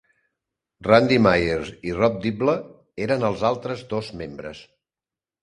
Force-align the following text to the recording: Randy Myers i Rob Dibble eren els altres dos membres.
Randy 0.87 1.19
Myers 1.25 1.69
i 1.89 1.93
Rob 1.99 2.15
Dibble 2.23 2.57
eren 3.07 3.27
els 3.31 3.45
altres 3.53 3.85
dos 3.95 4.11
membres. 4.25 4.65